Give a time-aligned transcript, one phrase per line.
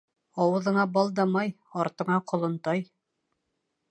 [0.45, 1.51] Ауыҙыңа бал да май,
[1.83, 2.85] артыңа ҡолон-тай.